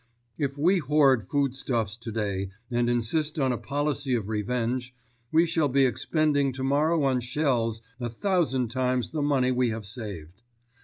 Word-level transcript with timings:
If 0.35 0.57
we 0.57 0.79
hoard 0.79 1.27
foodstuffs 1.29 1.95
today 1.95 2.49
and 2.71 2.89
insist 2.89 3.37
on 3.37 3.51
a 3.51 3.57
policy 3.59 4.15
of 4.15 4.29
revenge, 4.29 4.95
we 5.31 5.45
shall 5.45 5.69
be 5.69 5.85
expending 5.85 6.51
tomorrow 6.53 7.03
on 7.03 7.19
shells 7.19 7.83
a 7.99 8.09
thousand 8.09 8.69
times 8.69 9.11
the 9.11 9.21
money 9.21 9.51
we 9.51 9.69
have 9.69 9.85
saved. 9.85 10.41